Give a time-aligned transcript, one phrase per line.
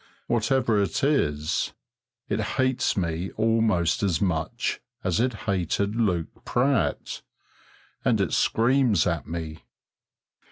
[0.25, 1.73] Whatever it is,
[2.27, 7.21] it hates me almost as much as it hated Luke Pratt,
[8.03, 9.61] and it screams at me.